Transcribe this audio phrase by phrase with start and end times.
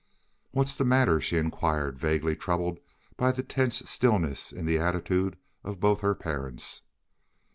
[0.49, 2.79] "What's the matter?" she inquired, vaguely troubled
[3.17, 6.81] by the tense stillness in the attitude of both her parents.